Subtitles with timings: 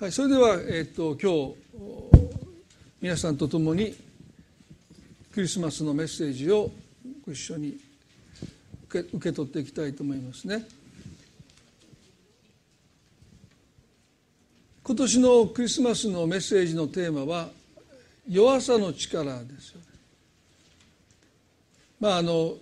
[0.00, 1.56] はい、それでは、えっと、今日
[3.00, 3.96] 皆さんと共に
[5.34, 6.70] クリスマスのメッセージを
[7.26, 7.76] ご一緒に
[8.88, 10.64] 受け受け取っていきたいと思いますね。
[14.84, 17.48] 今年のクリスマスのメッセージのテーマは
[18.28, 19.86] 弱さの力ですよね。
[21.98, 22.54] まああの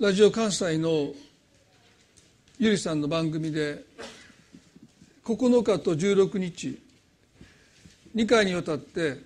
[0.00, 1.12] ラジオ関西の
[2.58, 3.84] ゆりさんの番組で
[5.24, 6.82] 9日と16日。
[8.14, 9.20] 2回にわたって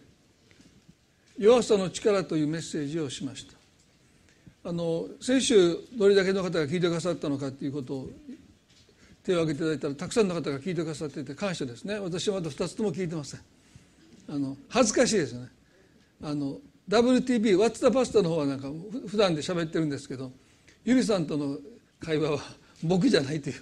[1.38, 3.54] 「弱さの力」というメッセージをしました。
[4.68, 8.10] あの先週どれだけの方が聞いてくださったのかということを
[9.22, 11.98] 手を挙げていただいたらたくさんの方が聞いてくださっていて感謝ですね。
[11.98, 13.40] 私はまだ2つとも聞いてません。
[14.28, 15.48] あの恥ずかしいですよね。
[16.22, 18.70] あの WTB「What's the Past」の方はなんか
[19.08, 20.32] 普段で喋ってるんですけど
[20.84, 21.58] ゆりさんとの
[22.00, 22.40] 会話は
[22.82, 23.56] 僕じゃないという。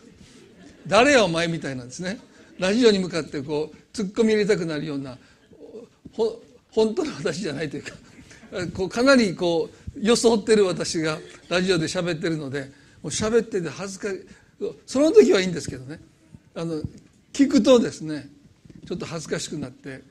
[0.86, 2.18] 誰やお前みたいなんですね。
[2.58, 5.18] ラジオに向かってこう突っ込み入れたくなるような
[6.70, 7.92] 本当の私じゃないというか
[8.74, 12.70] こうかなりこう装ってる私がラジオで喋ってるので
[13.02, 14.20] もう喋ってて恥ずかしい。
[14.86, 16.00] その時はいいんですけどね。
[16.54, 16.80] あの
[17.32, 18.30] 聞くとですね
[18.86, 20.02] ちょっと恥ずかしくなって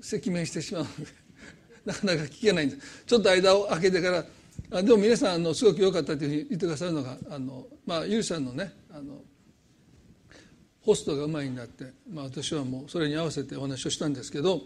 [0.00, 1.12] 赤面してしまうので
[1.86, 2.82] なかなか聞けないんです。
[3.06, 4.26] ちょっと間を空けてから
[4.70, 9.21] あでも皆さんあのすごく良かったというふうに言ってくださるのがあの、まあ、ゆうさんのねあの
[10.82, 14.62] ホストがうまいになって、まあ、私はもうそれに合わせてお話をしたんですけど、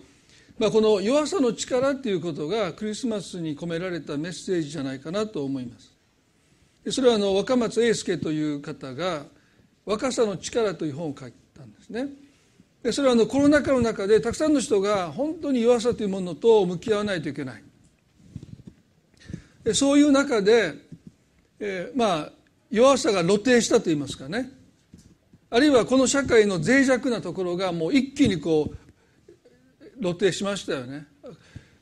[0.59, 5.93] まあ、この弱さの力っていうことがクリスマスに込められたメッセージじゃないかなと思います。
[6.91, 9.27] それはあの若松英介という方が
[9.85, 12.09] 「若さの力」という本を書いたんですね。
[12.83, 17.63] でそれはあのコロナ禍の中でたくさんの人が本当に弱さというものと向き合わないといけない。
[19.65, 20.75] でそういう中で、
[21.59, 22.33] えー、まあ
[22.71, 24.56] 弱さが露呈したといいますかね。
[25.49, 31.07] あるいはこの社会の脆弱なところがもう一気にこう露呈しましたよね。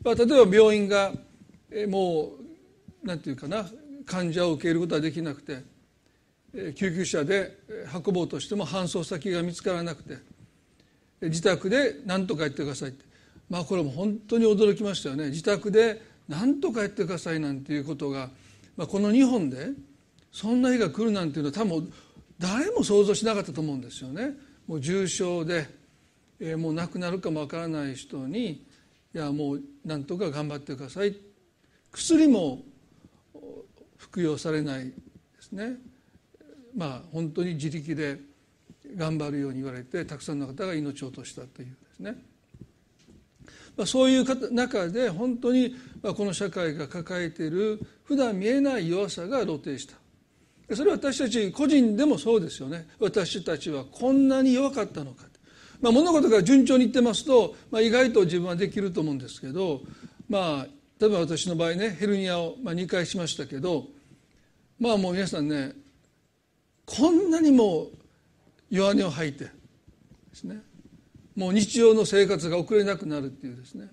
[0.03, 1.13] まあ、例えば病院が
[1.89, 2.33] も
[3.03, 3.67] うなんていうかな
[4.05, 5.63] 患者を受け入れることはできなくて
[6.75, 7.59] 救急車で
[7.93, 10.19] 運ぼうとしても搬送先が見つからなくて
[11.23, 13.05] 自宅で何とかやってくださいって
[13.49, 18.31] まあこれも本当に驚きましたよね自宅で何とかやってくださいなんていうことが、
[18.77, 19.71] まあ、この日本で
[20.31, 21.93] そんな日が来るなんていうのは多分
[22.39, 24.33] 誰も想像しなかったと思うんですよね。
[24.67, 25.69] もう重症で、
[26.41, 31.17] えー、もう亡くなるかもわからない人にいやもうなんとか頑張ってください。
[31.93, 32.63] 薬も
[33.97, 34.93] 服用されないで
[35.41, 35.77] すね。
[36.77, 38.19] まあ本当に自力で
[38.97, 42.17] 頑張るように言われてたくさんの方が命を落としたというですね、
[43.77, 50.04] まあ、そういう中で本当にこの社会が抱えている普段見えない弱さが露呈した。
[50.73, 52.87] それは私たち個人でもそうですよね。
[52.99, 55.25] 私たちはこんなに弱かったのか、
[55.81, 59.83] まあ、物事が順調にいってますと、まあ、意外と自分はできると思うんですけど
[60.29, 60.67] まあ
[60.99, 63.87] 例えば私の場合ねヘルニアを2回しましたけど
[64.79, 65.73] まあもう皆さんね
[66.87, 67.89] こんなにも
[68.71, 69.51] 弱音を吐いてで
[70.33, 70.63] すね。
[71.37, 73.89] もう日常の生活が送れなくなるっていうですね、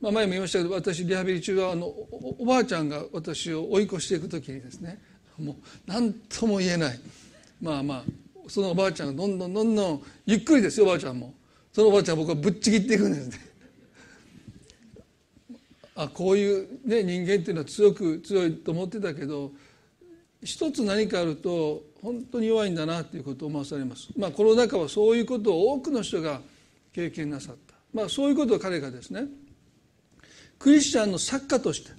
[0.00, 4.98] まあ、前も言いましたけど私リハビリ中はあのおばあちゃんが私を追い越していく時にですね
[5.38, 7.00] もう何とも言えない。
[7.60, 8.04] まあまあ
[8.48, 11.34] そのおばあちゃんがどんどんどんどんゆっくりですよおばあちゃんも。
[11.72, 13.38] そのおばあちゃん僕はぶっちぎっていくんですね。
[15.94, 19.52] あこういう、ね、人間っていうのは強く強いと思ってたけど
[20.42, 24.08] 一つ何かあると本当に弱いんだなということを思わされます。
[24.16, 26.40] まあコロナ禍はそういうことを多くの人が
[26.92, 27.74] 経験なさった。
[27.92, 29.26] まあそういうことを彼がですね
[30.58, 31.90] クリスチャンの作家として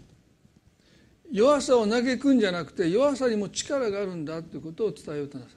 [1.31, 5.53] 弱さを嘆くんじゃなくて弱さにも力があるんだということを伝えようとなさっ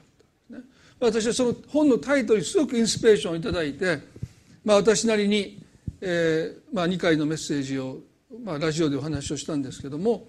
[0.51, 0.71] たんですね。
[1.01, 4.01] 私はその本のタイトルにすごくインスピレーションをいただいて、
[4.65, 5.63] まあ、私なりに、
[6.01, 7.99] えーまあ、2回のメッセージを、
[8.45, 10.27] まあ、ラジオでお話をしたんですけども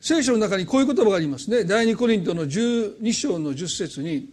[0.00, 4.30] 聖書の中にこういう言葉がありますね第二コリントの12章の10節に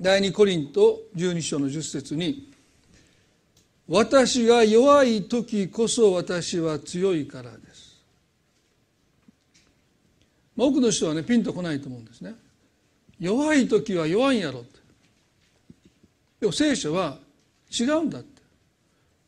[0.00, 2.50] 第二コリント12章の10節に
[3.88, 7.69] 「私が弱い時こそ私は強いからです」
[10.60, 12.34] 多くの人はねピンとこないと思うんですね。
[13.18, 14.78] 弱い時は弱いんやろって。
[16.40, 17.16] でも聖書は
[17.70, 18.42] 違うんだって。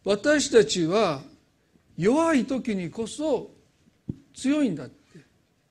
[0.05, 1.23] 私たちは
[1.97, 3.51] 弱い時にこそ
[4.35, 5.21] 強いんだって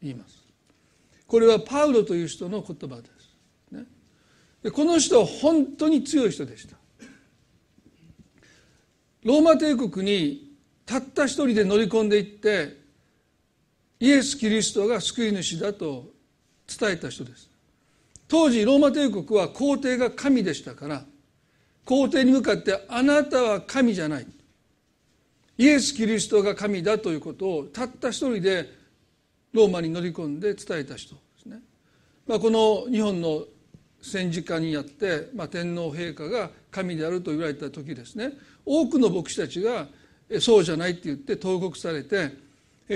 [0.02, 0.42] 言います。
[1.28, 3.86] これはパウロという人の言葉です、ね、
[4.64, 6.76] でこの人は本当に強い人でした。
[9.24, 10.56] ローマ帝国に
[10.88, 12.81] たった一人で乗り込んでいって
[14.02, 16.10] イエス・キリストが救い主だと
[16.68, 17.50] 伝えた人です。
[18.28, 21.06] 当時ローマ帝国は皇帝が神でしたから
[21.86, 24.28] 皇帝に向かってあなたは神じゃない。
[25.58, 28.74] イエス・キリストが神だということをたった一人で
[29.54, 31.60] ローマに乗り込んで伝えた人ですね、
[32.26, 33.44] まあ、この日本の
[34.02, 38.32] 戦時下にあって、まあ、天皇陛下が神であると言われた時ですね。
[38.66, 39.86] 多くの牧師たちが
[40.40, 42.32] そうじゃないって言って投獄されて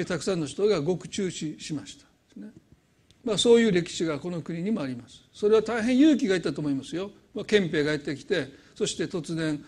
[0.04, 2.06] たくさんの人が獄中死しました、
[2.42, 2.52] ね。
[3.24, 5.24] まあ、そういう歴史がこの国にもあります。
[5.32, 9.64] それは大変勇気がいったと思いますよ、まあ、憲兵がやってきてそして突然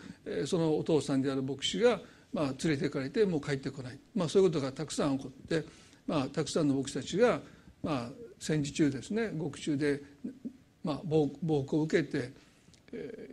[0.46, 2.00] そのお父さんである牧師が
[2.34, 5.64] まあ連れて行かれてもう帰ってこない、まあ、そういうことがたくさん起こって、
[6.06, 7.40] まあ、たくさんの牧師たちが、
[7.84, 8.10] まあ、
[8.40, 10.02] 戦時中ですね獄中で、
[10.84, 12.32] まあ、暴行を受けて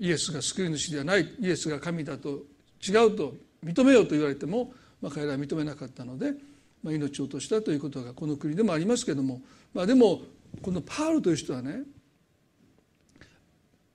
[0.00, 2.42] イエスが救い主ではないイエスが神だと
[2.86, 6.34] 違うと認めようと言われても、まあ、彼らは認めなかったので、
[6.84, 9.40] ま、命を落としたということがこの国でもありますけども、
[9.72, 10.20] まあ、でも
[10.62, 11.82] このパウルという人はね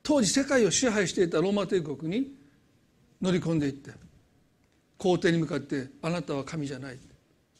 [0.03, 2.33] 当時世界を支配していたローマ帝国に
[3.21, 3.91] 乗り込んでいって
[4.97, 6.97] 皇帝に向かって「あなたは神じゃない」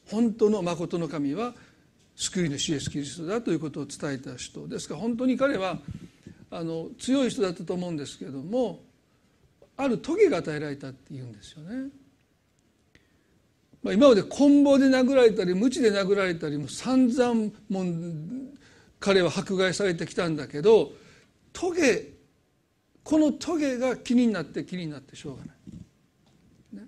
[0.09, 1.53] 本当の誠の神は
[2.15, 5.79] 救い主イエス・キリストだということを伝えた人ですから本当に彼は
[6.49, 8.81] あの強い人だったと思うんですけども
[9.77, 11.89] ある棘が与えられたっていうんですよね。
[13.83, 17.85] まあ、今まで棍棒で殴られたり鞭で殴られたりも散々も
[18.99, 20.91] 彼は迫害されてきたんだけど
[21.53, 22.13] 棘
[23.03, 25.55] この棘が気になって気になってしょうがない。
[26.81, 26.87] ね、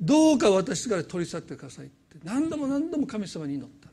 [0.00, 3.90] どうか私から取り去ってくださいって何度も何度も神様に祈った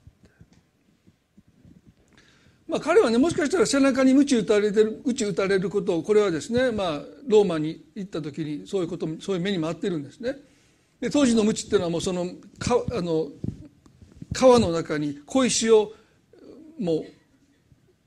[2.67, 10.35] まあ、彼はねもしかしたら背中に鞭打たれてる鞭打たれることをこれはですね、まあ、ローマに行った時にそういうことそういう目にもあってるんですね。
[10.99, 12.25] で当時の鞭っていうのはもうその
[12.59, 13.27] かあの
[14.33, 15.93] 川の中に小石を
[16.79, 17.05] も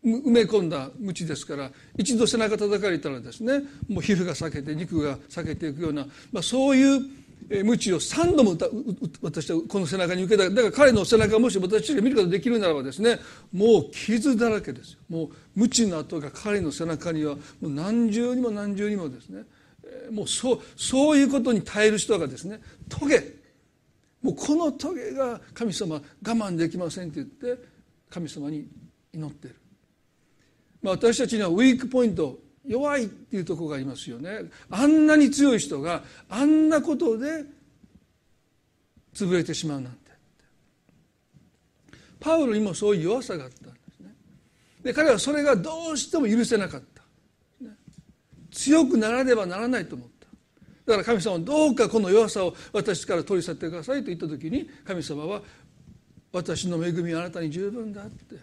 [0.05, 7.01] う埋め込んだ鞭ですから一度背中叩かれたらですねもう皮膚が裂けて肉が裂けていくような、まあ、そういう
[7.65, 8.57] 鞭を3度も
[9.23, 10.49] 私はこの背中に受けた。
[10.49, 13.19] だから彼の背中もし私が見ることができるならばですね
[13.53, 14.99] もう傷だらけですよ。
[15.09, 19.43] もう鞭の跡が彼の背中にはもう何重にも何重にもですね
[20.11, 23.39] もうそうそういうことに耐える人がですねトゲ。
[24.23, 27.27] もうこのトゲが神様我慢できませんって言っ
[27.57, 27.63] て
[28.11, 28.69] 神様に
[29.15, 29.57] 祈ってる、
[30.83, 34.43] まあ、私たちにはウィークポイント弱いっていうとこがありますよね。
[34.69, 37.45] あんなに強い人があんなことで
[39.15, 40.11] 潰れてしまうなんて。
[42.21, 44.15] パウロにもそういう弱さがあったんですね。
[44.83, 47.00] で彼はそれがどうしても許せなかった、
[48.51, 50.27] 強くならねばならないと思った。
[50.87, 55.43] だから神様はどうかこの弱さを私から取り去ってくださいと言った時に神様は
[56.33, 58.37] 私の恵みはあなたに十分だって。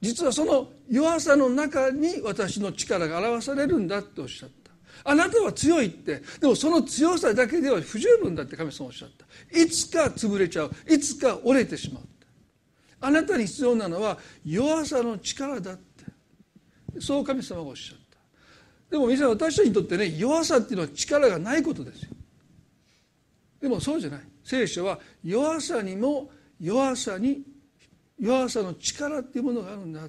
[0.00, 4.56] 実はその弱さの中に私の力が表されるんだっておっしゃった。
[5.04, 6.22] あなたは強いって。
[6.40, 9.58] でもその強さだけでは不十分だって神様おっしゃった。
[9.58, 10.70] いつか潰れちゃう。
[10.88, 12.02] いつか折れてしまう
[13.00, 17.00] あなたに必要なのは弱さの力だって。
[17.00, 18.05] そう神様がおっしゃった。
[18.90, 22.10] でも皆さん私たちにとってね弱さっていうのは力がないことですよ。
[23.60, 24.20] でもそうじゃない。
[24.44, 26.30] 聖書は弱さにも
[26.60, 27.42] 弱さに
[28.18, 30.08] 弱さの力っていうものがあるんだ。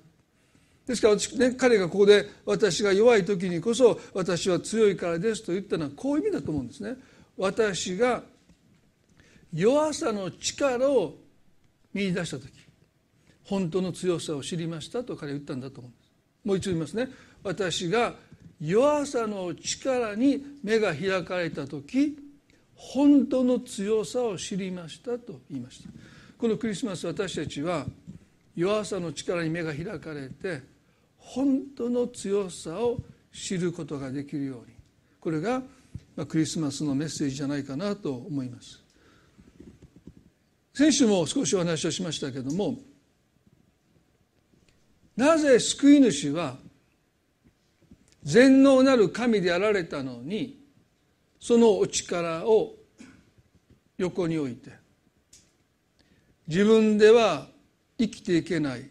[0.86, 1.16] ですから、
[1.50, 6.96] ね、彼がここで私が弱い時にこそ私は強いからですと言ったのはこういう意味だと思うんですね。
[7.36, 8.24] 私が
[9.54, 11.16] 弱さの力を
[11.94, 12.52] 見出した時
[13.44, 16.12] 本当の強さを知りましたと彼は言ったんだと思うんです。
[16.46, 17.10] もう一度言いますね。
[17.44, 18.16] 私が
[18.60, 22.18] 弱さの力に目が開かれた時
[22.76, 25.90] 本当の強さを知りましたと言いました。
[26.38, 27.86] このクリスマス私たちは
[28.56, 30.62] 弱さの力に目が開かれて
[31.18, 33.00] 本当の強さを
[33.34, 34.76] 知ることができるように。
[35.20, 35.62] これが
[36.28, 38.82] クリスマスのメッセージじゃないかなと思います。
[40.74, 42.78] 先週も少しお話をしましたけども
[45.16, 46.58] なぜ救い主は
[48.28, 50.60] 全能なる神であられたのに
[51.40, 52.74] そのお力を
[53.98, 54.72] 横に置いて
[56.46, 57.48] 自分では
[57.98, 58.90] 生きていけない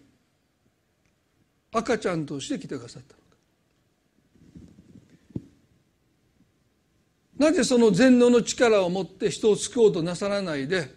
[1.70, 3.26] 赤ちゃんとして来てくださったのか。
[7.36, 10.94] なぜその全能の力を持って人を救おうとなさらないで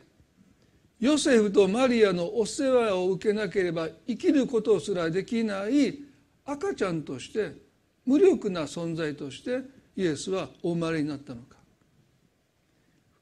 [1.01, 5.99] ヨセフとマリアのお世話を受けなければ生きることすらできない
[6.45, 7.67] 赤ちゃんとして
[8.05, 9.61] 無力な存在として
[9.95, 11.57] イエスはお生まれになったのか。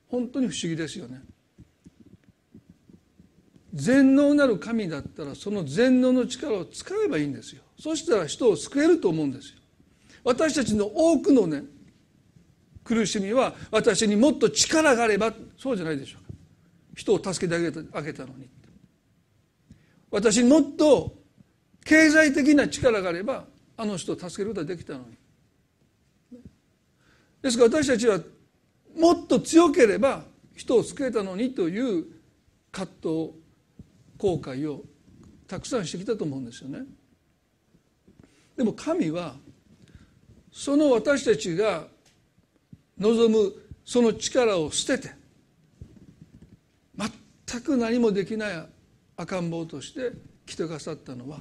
[0.08, 1.22] 本当に不思議ですよね。
[3.74, 7.62] 全能なる神だったらその全能の力を使えばいいんですよ。
[7.80, 9.60] そしたら人を救えると思うんですよ。
[10.24, 11.64] 私たちの多くのね
[12.84, 16.38] 苦しみは私にもっと力があればそうじゃないでしょうか。
[16.96, 18.50] 人を助けてあげたあげたのに。
[20.10, 21.16] 私にもっと
[21.84, 23.46] 経済的な力があれば
[23.78, 25.18] あの人を助けることができたのに。
[27.42, 28.20] ですから私たちは
[28.96, 30.24] もっと強ければ
[30.56, 32.06] 人を救えたのにという
[32.72, 33.32] 葛藤
[34.18, 34.84] 後悔を
[35.48, 36.80] たくさんしてきたと思うんですよね。
[38.58, 39.36] でも神は
[40.52, 41.86] その私たちが
[42.98, 43.54] 望む
[43.86, 45.14] その力を捨てて
[47.48, 48.68] 全く何もできない
[49.16, 50.12] 赤ん坊として
[50.46, 51.40] 来てくださったのは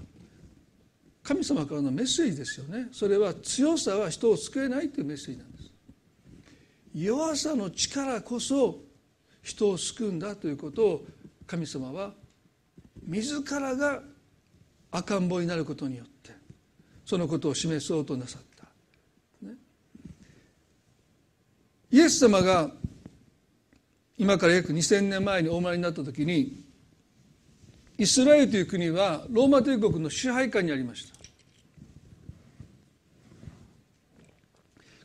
[1.27, 2.87] 神様からのメッセージですよね。
[2.93, 5.71] それは強さは人を救えないというメッセージなんです。
[6.95, 8.79] 弱さの力こそ
[9.43, 11.05] 人を救うんだということを
[11.45, 12.13] 神様は
[13.05, 14.03] 自らが
[14.93, 16.31] 赤ん坊になることによって
[17.05, 19.55] そのことを示そうとなさった、ね、
[21.91, 22.71] イエス様が
[24.17, 26.65] 今から約2000年前にお生まれになった時に
[27.99, 31.16] イスラエルという国はローマ帝国の支配下にありました。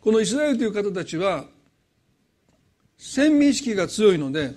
[0.01, 1.45] このイスラエルという方たちは
[2.97, 4.53] 先民意識が強いので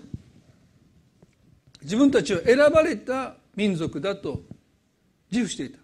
[1.82, 4.40] 自分たちは選ばれた民族だと
[5.30, 5.78] 自負していた。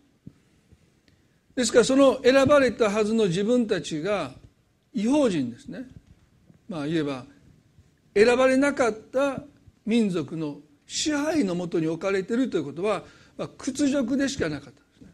[1.54, 4.32] ですからその選ばれたはずの自分たちが
[4.94, 5.84] 違法人ですね。
[6.66, 7.26] まあ言えば
[8.14, 9.42] 選ばれなかった
[9.84, 13.02] 民族の支配のもとに置かれているということは、
[13.36, 15.08] まあ、屈辱でしかなかったですね。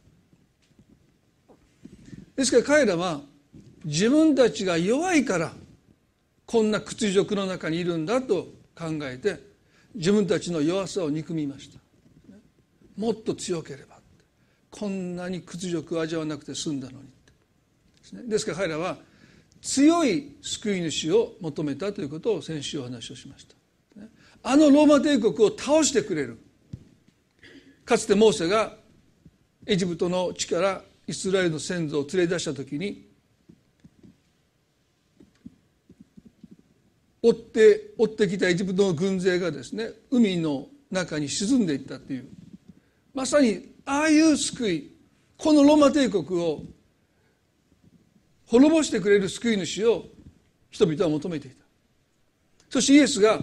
[2.37, 3.21] ですから彼らは
[3.87, 5.53] 自分たちが弱いから
[6.45, 9.41] こんな屈辱の中にいるんだと考えて
[9.95, 11.79] 自分たちの弱さを憎みました。
[12.99, 14.01] もっと強ければ
[14.71, 18.99] こんなに屈辱を味わわなくて済んだのにですから彼らは
[19.63, 23.55] 強い救い主を求めたということを先週お話をしました。
[24.43, 26.39] あのローマ帝国を倒してくれる。
[27.85, 28.75] かつてモーセが
[29.65, 33.06] エジプトの地からイスラエルの先祖を連れ出した時に
[37.23, 42.29] 追って追ってきたエジプトの軍勢がですね海の中に沈んでいったという。
[43.15, 44.93] まさにああいう救い
[45.39, 46.63] このローマ帝国を
[48.47, 50.07] 滅ぼしてくれる救い主を
[50.71, 51.65] 人々は求めていた。
[52.71, 53.43] そしてイエスが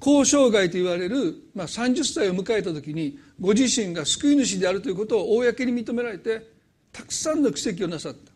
[0.00, 6.46] 交渉外と言われる、まあ、30歳を迎えた時にご自身が救い主であるということを公に認められて
[6.92, 8.32] たくさんの奇跡をなさった。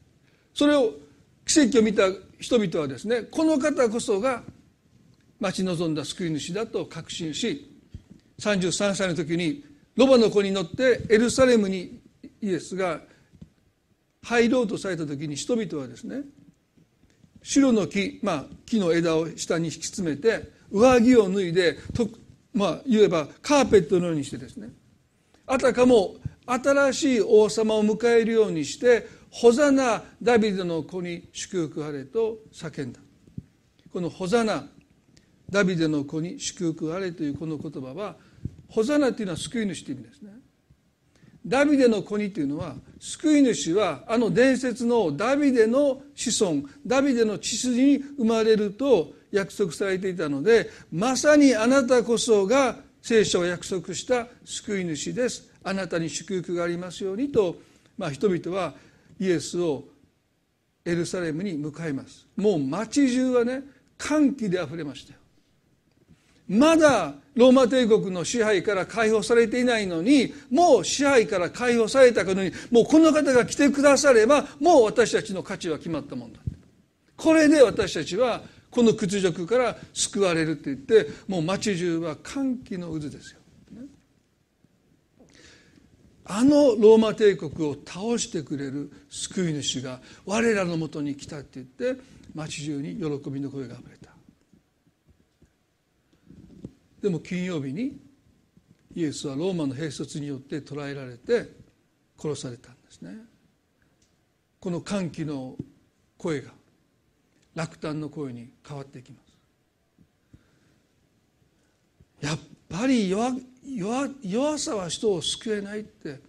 [0.54, 0.92] それを
[1.46, 2.04] 奇跡を見た
[2.38, 4.42] 人々はですねこの方こそが
[5.40, 7.68] 待ち望んだ救い主だと確信し
[8.38, 9.64] 33歳の時に
[9.96, 12.00] ロバの子に乗ってエルサレムに
[12.40, 13.00] イエスが
[14.22, 16.22] 入ろうとされた時に人々はですね
[17.42, 22.08] 白の木、まあ、木の枝を下に引き詰めて上着を脱いでと、
[22.54, 24.70] まあ、言えばカーペットのようにしてですね
[25.46, 26.14] あたかも
[26.46, 33.00] 新しい王様を迎えるようにして「ホザナダビデの子に祝福あれ」と叫んだ
[33.90, 34.68] この「ホザナ
[35.50, 38.16] ダビデの子に祝福あれ」というこの言葉は
[38.68, 40.32] 「ホザナ」というのは救い主という意味ですね。
[41.44, 57.56] ダビデの子にというのは救い主はあの伝説のダビデの子孫ダビデの血筋に生まれると約束されていたのでまさにあなたこそが聖書を約束した救い主ですあなたに祝福がありますようにと、
[57.98, 58.74] まあ、人々は
[59.22, 59.84] イエスを
[60.84, 62.26] エルサレムに迎えます。
[62.36, 63.62] もう街中はね
[63.96, 65.18] 歓喜であふれましたよ。
[66.48, 76.40] まだローマ帝国の支配から解放されていないのにもう支配から解放されたかのにもうこの方が来てくださればもう私たちの価値は決まったもんだ
[77.16, 83.41] これで私たちはこの屈辱から救われるって言ってもう町中は歓喜の渦ですよ。
[86.34, 92.02] あのローマ帝国を倒してくれる救い主が我らのもとに来たって言って
[92.34, 94.12] 町中に喜びの声があふれた。
[97.02, 98.00] でも金曜日に
[98.94, 101.50] イエスはローマの兵卒によって捕らえられて
[102.18, 103.14] 殺されたんですね。
[104.58, 105.56] この歓喜の
[106.16, 106.52] 声が
[107.54, 109.18] 落胆の声に変わっていきま
[112.22, 112.26] す。
[112.26, 112.38] やっ
[112.70, 113.10] ぱり
[113.64, 116.20] 弱弱さは人を救えないって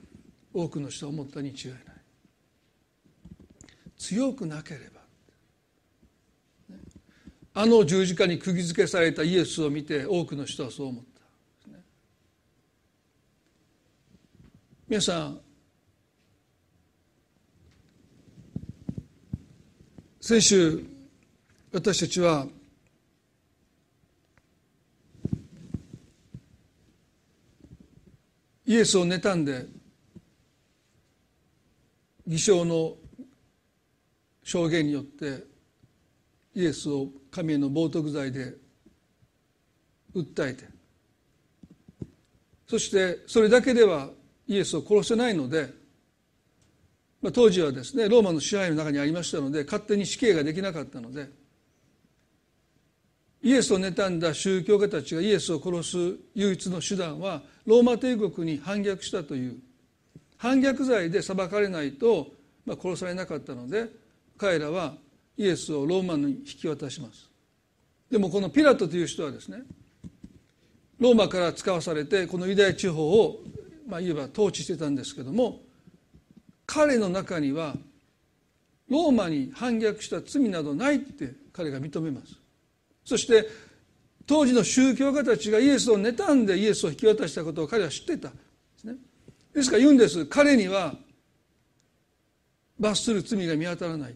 [0.53, 1.79] 多くの人は思ったに違いない。
[3.97, 4.93] 強くなければ。
[7.55, 11.77] あの十字架に釘付けされたイエスを見て多くの人はそう思った、
[14.87, 15.39] 皆さん
[20.19, 20.83] 先週
[21.71, 22.47] 私たちは
[28.65, 29.65] イエスを妬んで
[32.25, 32.93] 偽証の
[34.43, 35.43] 証言によって
[36.55, 38.53] イエスを神への冒涜罪で
[40.15, 40.65] 訴えて
[42.67, 44.09] そしてそれだけでは
[44.47, 45.69] イエスを殺せないので、
[47.21, 51.29] まあ、当時はですねローマの支配の中にありましたので勝手に死刑ができなかったので
[53.43, 59.57] イエスを妬んだ宗教家たちがイエスを殺す唯一の手段はローマ帝国に反逆したという。
[60.37, 62.27] 反逆罪で裁かれないと、
[62.65, 63.87] まあ、殺されなかったので
[64.37, 64.93] 彼らは
[65.37, 67.29] イエスをローマに引き渡します。
[68.09, 69.63] でもこのピラトという人はですね
[70.99, 73.39] ローマから使わされてこのユダヤ地方を、
[73.87, 75.59] まあ、いわば統治してたんですけども
[76.65, 77.75] 彼の中には
[78.89, 82.42] ローマに反逆した罪などないって彼が認めます。
[83.05, 83.47] そして
[84.25, 88.29] 当時の宗教家たちがイエスを妬んでイエスを引き渡したことを彼は知ってた。
[88.29, 88.35] で
[88.77, 88.95] すね。
[89.53, 90.25] ですから言うんです。
[90.25, 90.95] 彼には
[92.79, 94.15] 罰する罪が見当たらない。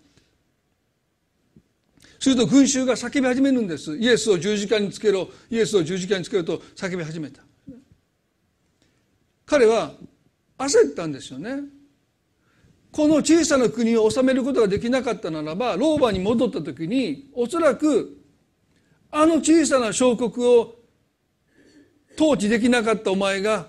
[2.20, 3.96] すると群衆が叫び始めるんです。
[3.98, 5.30] イエスを十字架につけろ。
[5.50, 7.42] イエスを十字架につけろと叫び始めた。
[9.46, 9.94] 彼は
[10.58, 11.62] 焦ったんですよね。
[12.92, 18.18] この小さな国を治めることができなかったならばローマに戻った時におそらく
[19.20, 20.76] あの小さな小国を
[22.16, 23.66] 統治できなかったお前が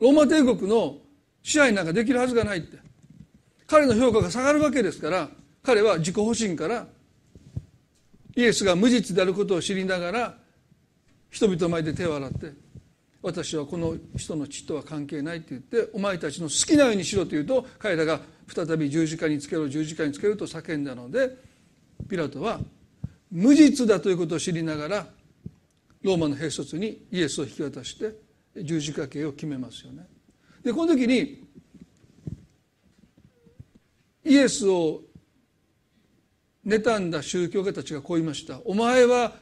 [0.00, 0.96] ローマ帝国の
[1.42, 2.78] 支配なんかできるはずがないって。
[3.72, 5.28] 彼の評価が下がるわけですから
[5.62, 6.86] 彼は自己保身から
[8.36, 10.34] イエスが無実であることを知りながら
[11.30, 12.52] 人々前で手を洗って
[13.22, 18.20] 私はこの人の血とは関係ないって言ってお前たちの好きなようにしろと言うと彼らが
[18.52, 21.30] 再び十字架につけろ十字架につけると叫んだので
[22.10, 22.60] ピラトは
[23.32, 25.06] 無実だということを知りながら
[26.02, 28.14] ローマの兵卒にイエスを引き渡して
[28.62, 30.06] 十字架刑を決めますよね。
[30.62, 31.42] でこの時に
[34.24, 35.00] イエスを
[36.66, 39.36] 妬んだ宗教家たちがこう言いました「お前は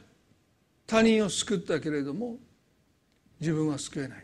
[0.87, 2.39] 他人を救ったけれども
[3.39, 4.23] 自分は救えない」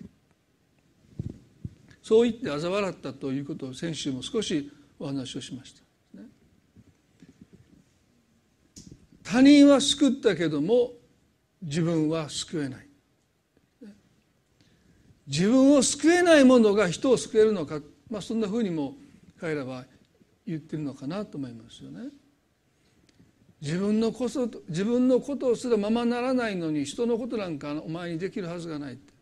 [2.02, 5.87] そう言って嘲笑ったということを先週も少しお話をしました。
[9.30, 10.94] 他人は救ったけども
[11.62, 12.88] 自分は救えない。
[15.28, 18.96] 自分を救えないものが人を救えるのか、まあ、そんなふうにも
[19.42, 19.84] 彼らは
[20.46, 22.08] 言ってるのかなと思いますよね。
[23.62, 29.14] 自分のこそ自分のことをすらままならないのに人のことなんかお前にできるはずがないって。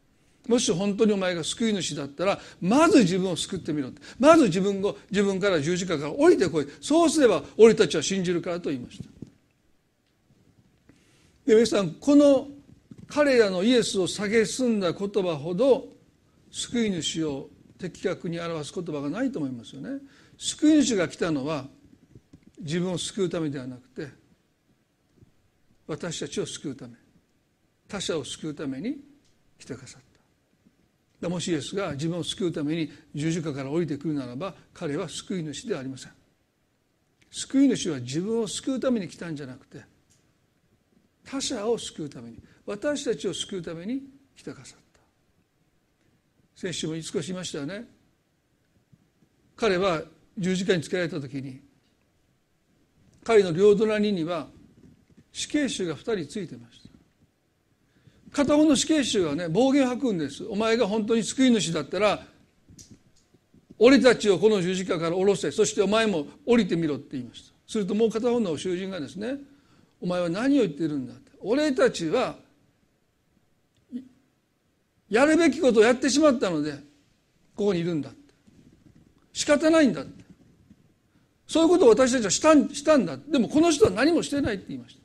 [0.48, 3.90] もし本当にお前が救い主だったらまず自分を救ってみろ
[4.20, 6.68] まず自分を自分から十字架から降りてこい。
[6.80, 9.15] そうすれば俺たちは信じるからと言いました。
[11.46, 12.48] で皆さんこの
[13.08, 15.88] 彼らのイエスを蔑んだ言葉ほど
[16.52, 20.00] 救い主を的確に表す言葉がないと思いますよね。
[20.38, 21.66] 救い主が来たのは
[22.60, 24.08] 自分を救うためではなくて
[25.88, 26.94] 私たちを救うため
[27.88, 28.98] 他者を救うために
[29.60, 30.02] 来てくださっ
[31.22, 31.30] た。
[31.30, 36.12] もしイエスが自分を救うために十字架から降りてくるならば彼は救い主ではありません。
[37.32, 39.84] 救い主は自分を救うために来たんじゃなくて
[41.26, 44.04] 他者を救うために私たちを救うために
[44.36, 45.00] 来てくださった。
[46.56, 47.86] 先週も少し言いましたよね。
[49.56, 50.02] 彼は
[50.38, 51.62] 十字架につけられた時に
[53.24, 54.48] 彼の両隣には
[55.32, 56.90] 死刑囚が2人ついてました。
[58.32, 60.46] 片方の死刑囚はね暴言を吐くんです。
[60.46, 62.22] お前が本当に救い主だったら
[63.80, 65.52] 俺たちをこの十字架から下ろせ。
[65.52, 67.56] そしてお前も降りてみろって言いました。
[67.68, 69.38] するともう片方の囚人がですね
[70.02, 71.32] お前は何を言ってるんだって。
[71.40, 72.36] 俺たちは
[75.10, 76.74] やるべきことをやってしまったので
[77.56, 78.20] ここにいるんだって。
[79.34, 80.24] 仕方ないんだって。
[81.48, 85.02] そういうことを私たちはしたしたんだでもこの人は何もしてないって言いました。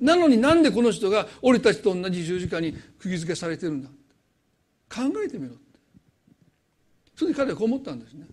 [0.00, 3.88] なのになんでこの人が俺たちと同じ十字架に釘付けされてるんだ
[4.88, 5.78] 考えてみろって。
[7.16, 8.26] それで彼はこう思ったんですね。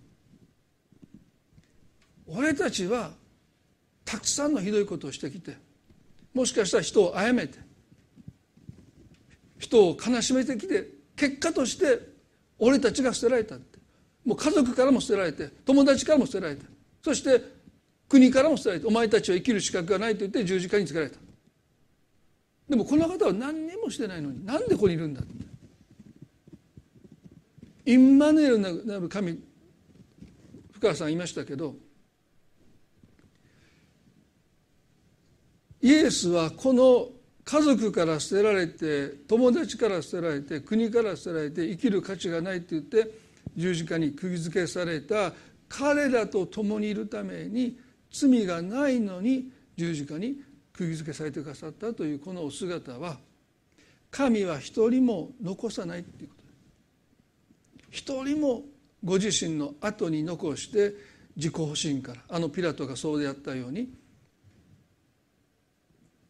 [2.28, 3.12] 俺たちは
[4.06, 5.58] たくさんのひどいことをしてきて
[6.34, 7.60] もしかしたら人を殺めて
[9.60, 12.00] 人を悲しめてきて結果として
[12.58, 13.80] 俺たちが捨てられたって
[14.26, 16.66] もう家族からも捨てられて友達からも捨てられて
[17.04, 17.44] そして
[18.08, 21.18] 国からも捨てられてお前たちは生きる資格がないと言って十字架につけられた。
[22.70, 25.52] でもこの方は何にもしてないのになんでここにいるんだって。
[27.86, 29.34] インマヌエルなる神
[30.74, 31.76] 深川さん言いましたけど
[35.82, 37.10] イエスはこの
[37.44, 43.12] 家族から捨てられて友達から捨てられて国から捨てられて生きる価値がないって言って
[43.56, 45.34] 十字架に釘付けされた
[45.67, 47.78] 彼らと共にいるために
[48.12, 50.36] 罪がないのに十字架に
[50.74, 53.17] 釘付けされてくださったというこのお姿は
[54.12, 56.41] 神は一人も残さないっていうこと。
[57.89, 58.63] 一人も
[59.04, 60.94] ご自身の後に残して
[61.36, 63.89] 自己保身からあのピラトがそうであったように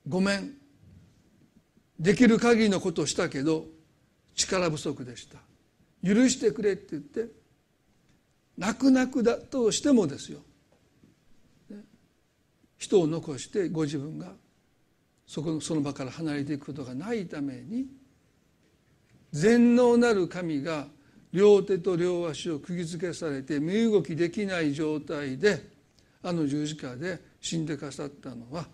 [0.08, 0.54] ごめん。
[2.00, 3.66] できる限りのことをしたけど
[4.34, 5.38] 力不足でした。
[6.04, 7.28] 許してくれって言って
[8.58, 10.40] 泣く泣くだとしてもですよ。
[12.78, 14.34] 人を残してご自分が
[15.28, 17.86] そこのその場から離れていくことがないために
[19.32, 20.88] 全能なる神が
[21.32, 25.62] 両手と両足を釘付けされて身動きできない状態で
[26.24, 28.66] あの十字架で死んでかさったのは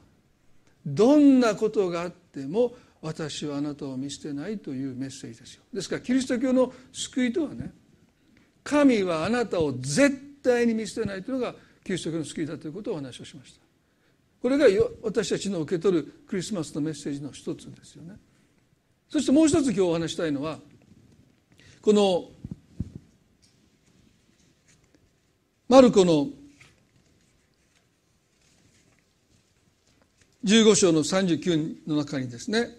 [0.87, 5.63] どんなことがあっても私はあなたを見捨てないというメッセージですよ。
[5.73, 7.71] ですからキリスト教の救いとはね
[8.63, 13.59] 神はあなたを絶対に見捨てないというのがキリスト教の救いだということをお話をしました。
[14.41, 14.65] これが
[15.03, 18.15] 私たちの受け取るクリスマスのメッセージの一つですよね。
[19.09, 20.59] そしてもう一つ今日お話したいのは
[21.81, 22.29] この
[25.67, 26.27] マルコの
[30.45, 32.69] 15章の39の中にですね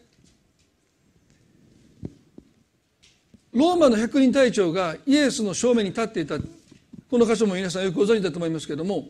[3.53, 6.39] ローマの百人隊長がイエスの正面に立っていた。
[6.39, 9.07] この箇所も皆さんよくご存知だと思いますけれども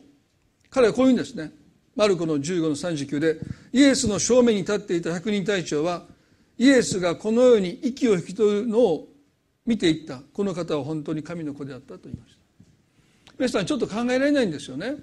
[0.71, 1.51] 彼はこういうんですね。
[1.97, 3.39] マルコの15の39で
[3.73, 6.05] イエスの正面に立っていた百人隊長は
[6.57, 9.09] イエスがこのように息を引き取るのを
[9.67, 10.21] 見ていった。
[10.33, 12.39] この方は本当に神の子であったと言いました。
[13.37, 14.95] 皆さんちょっと考えられないんですよね。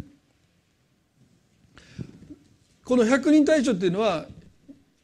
[2.86, 4.28] この百人隊長っていうのは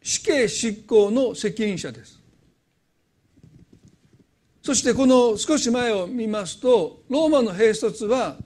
[0.04, 2.22] 死刑執行の責任者です。
[4.62, 8.38] そしてこの少し前を見ますとローマの兵卒は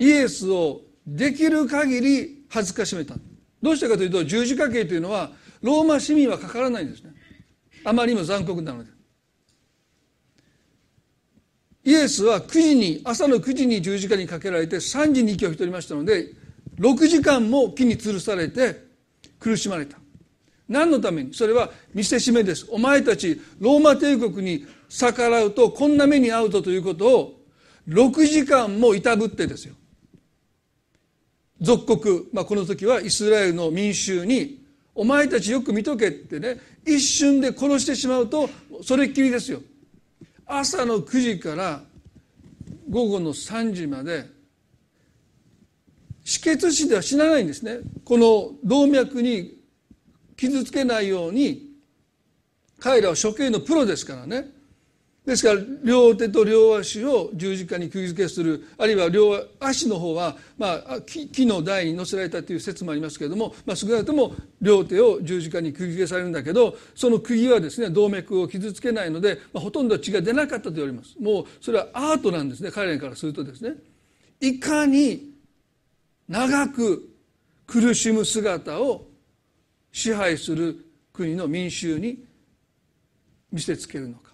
[0.00, 3.14] イエスをできる限り恥ずかしめた。
[3.62, 5.30] どうしてかというと十字架刑というのは
[5.62, 7.12] ローマ市民はかからないんですね。
[7.84, 8.90] あまりにも残酷なので。
[11.84, 16.32] イエスは9時に朝の9時に十字架にかけられて3時に息を引き取りましたので
[16.78, 18.84] 6時間も木に吊るされて
[19.38, 19.98] 苦しまれた。
[20.68, 21.32] 何のために？
[21.34, 22.66] それは見せしめです。
[22.70, 27.40] お前たちローマ帝国に逆らうとこんな目に遭うとということを
[27.88, 29.74] 6時間もいたぶってですよ。
[31.60, 34.62] 属国、まあ、この時はイスラエルの民衆に
[34.94, 38.48] お前たちよく見とけってね一瞬で殺してしまうと
[38.82, 39.60] それっきりですよ。
[40.46, 41.80] 朝の9時から
[42.88, 44.26] 午後の3時まで
[46.28, 47.78] 止血死では死なないんですね。
[48.04, 49.62] この動脈に
[50.36, 51.70] 傷つけないように
[52.78, 54.50] 彼らは処刑のプロですからね。
[55.24, 71.16] ですから両手と両足を十字架に釘付けするあるいは両足の方は、まあ、木の台に乗せられたという説もありますけれども、まあ、少なくとも両手を十字架に釘付けされるんだけどその釘はですね動脈を傷つけないので、まあ、ほとんど血が出なかったと言われます。
[71.20, 72.70] もうそれはアートなんですね。
[72.70, 73.76] 彼らからするとですね。
[74.40, 75.37] いかに
[76.28, 77.08] 長く
[77.66, 79.06] 苦しむ姿を
[79.92, 82.24] 支配する国の民衆に
[83.50, 84.28] 見せつけるのか。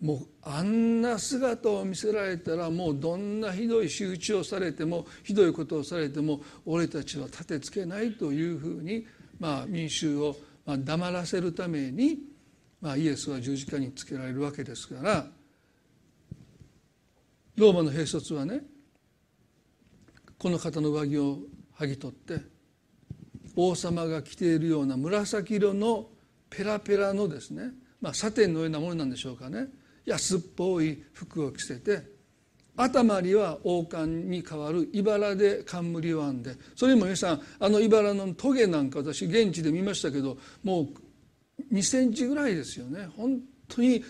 [0.00, 9.06] もうあんな姿を見せられたらもうどんなひどい仕打ちをされてもひどいことをされても俺たちは立てつけないというふうに、
[9.40, 12.18] まあ、民衆を黙らせるために、
[12.80, 15.26] まあ、イエスは十字架につけられるわけですから。
[17.56, 18.62] ローマの兵卒はね
[20.38, 21.38] この方の上着を
[21.78, 22.40] 剥ぎ取って
[23.56, 26.06] 王様が着ているような紫色の
[26.48, 29.66] ペラペラのですね、まあ、サテンのようなものなんでしょうかね。
[30.06, 32.02] 安っぽい服を着せて
[32.76, 43.08] 頭には王冠に代わる茨で冠を編んでそれも皆さんあの茨のトゲなんか私現地で見ましたけどもう2センチぐらいですよね。
[43.16, 44.02] 本当に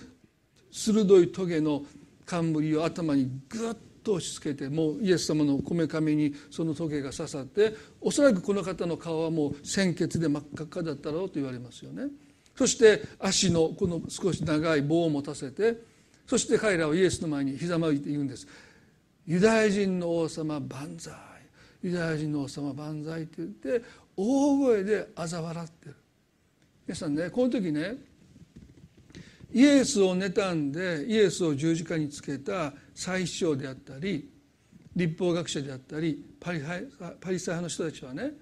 [0.70, 1.82] 鋭いトゲの
[2.26, 12.04] 冠を頭にグッと押し付けてもうイエス様のこめかみにそのトゲが刺さっておそらくこの方の顔はもう鮮血で真っ赤っかだったろうと言われますよね。
[12.58, 15.80] そして足のこの少し長い棒を持たせて
[16.26, 18.48] そして彼らはイエスの前にひざまいて言うんです
[19.26, 21.14] ユダヤ人の王様万歳
[21.82, 23.84] ユダヤ人の王様万歳って言って
[24.16, 25.94] 大声で嘲笑ってる
[26.88, 27.94] 皆さんねこの時ね
[29.52, 34.30] イエスを妬んでイエスを十字架につけた祭司長であったり
[34.94, 38.32] 立法学者であったりパリサイ派の人たちはね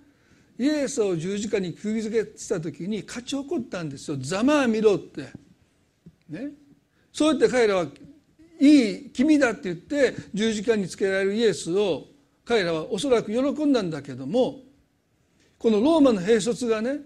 [0.58, 4.16] イエスを十字架に釘付けした時に勝ち誇ったんですよ。
[4.18, 5.28] ざまあ見ろって。
[6.30, 6.52] ね。
[7.12, 7.86] そうやって彼らは
[8.58, 12.06] いい君だって言って十字架につけられるイエスを
[12.44, 14.60] 彼らはおそらく喜んだんだけども
[15.58, 17.00] このローマの兵卒がね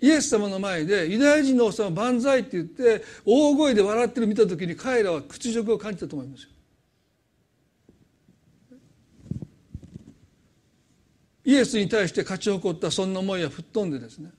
[0.00, 6.50] イエス様の前でユダヤ人の王様万歳って言って大声で笑ってる見た時に彼らは屈辱を感じたと思いますよ。
[11.44, 14.30] イエスに対して勝ち誇ったそんな思いは吹っ飛んでですね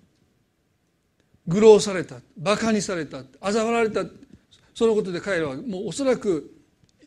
[1.48, 4.06] 愚弄された馬鹿にされた嘲笑われた
[4.76, 6.54] そのことで彼らはもうおそらく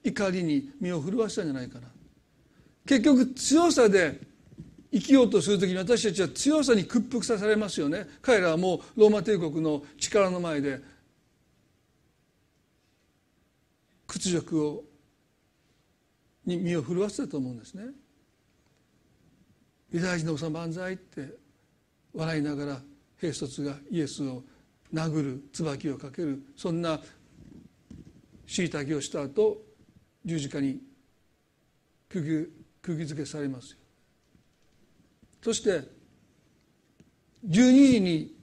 [0.02, 1.86] 怒りに身を震わしたんじゃないかな
[2.84, 4.18] 結局強さで
[4.92, 8.06] 生きようとする時に私たちは強さに屈服させられますよね。
[8.20, 10.80] 彼らはもうローマ帝国の力の前で
[14.06, 14.84] 屈辱を
[16.44, 17.84] に身を震わせたと思うんですね。
[19.92, 21.34] ユダヤ人の王様万歳って
[22.12, 22.80] 笑いながら
[23.16, 24.42] 兵卒がイエスを
[24.92, 27.00] 殴る椿をかけるそんな
[28.46, 29.62] 虐げをした後
[30.24, 30.80] 十字架に
[32.10, 33.81] 釘付けされますよ。
[35.42, 35.82] そして
[37.46, 38.34] 12時に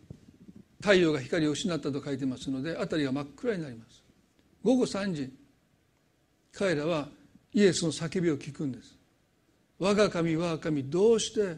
[0.82, 4.04] 太陽が光を失ったと書いてますので辺りが真っ暗になります。
[4.64, 5.34] 午後3時
[6.52, 7.08] 彼らは
[7.54, 8.98] イエスの叫びを聞くんです。
[9.80, 11.58] 我が神我が神どうして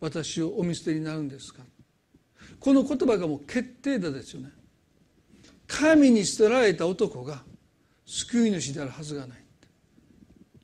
[0.00, 1.62] 私をお見捨てになるんですか？
[2.58, 4.50] この言葉がもう決定打ですよね。
[5.66, 7.42] 神に捨てられた男が
[8.04, 9.38] 救い主であるはずがない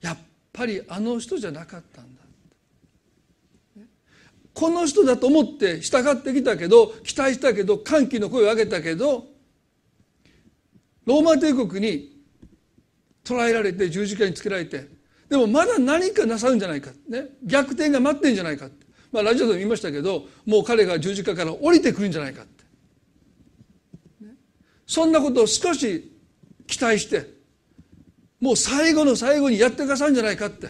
[0.02, 0.18] やっ
[0.52, 2.19] ぱりあの人じゃなかったんだ。
[4.60, 9.24] この人だと思って従ってきたけど期待したけど歓喜の声を上げたけど
[11.06, 12.20] ローマ帝国に
[13.24, 14.86] 捕らえられて十字架につけられて
[15.30, 18.68] でもまだ何かなさるんじゃないか、ね、逆転が待ってんじゃないか
[19.10, 22.64] まあ、ラジオでも言いましたけどもう彼が十字架から降りてくるんじゃないかって、
[24.26, 24.34] ね、
[24.86, 26.12] そんなことを少し
[26.66, 27.26] 期待して
[28.40, 30.68] もう最後の最後にやってくださるんじゃないかって。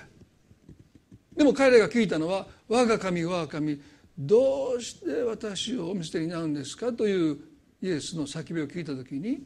[1.36, 3.82] でも彼らが聞いたのは「我が神我が神
[4.16, 7.38] どうして私をお見捨てになるんですか?」という
[7.82, 9.44] イエスの叫びを聞いた時に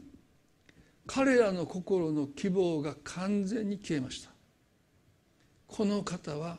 [1.06, 4.30] 彼らの心の希望が完全に消えました。
[5.66, 6.58] この方は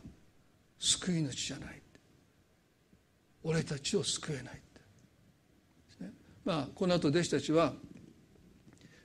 [0.79, 1.81] 救い主じゃない。
[3.43, 4.61] 俺たちを救えない、
[5.99, 7.75] ね、まあこの後弟子たちは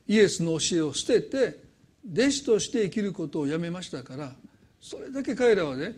[0.07, 1.63] イエスの教えを捨てて
[2.11, 4.35] 弟子として生きることをやめましたから
[4.81, 5.95] それだけ彼らはね